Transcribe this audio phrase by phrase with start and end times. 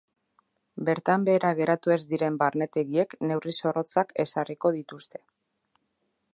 [0.87, 5.25] Bertan behera geratu ez diren barnetegiek neurri zorrotzak ezarriko dituzte.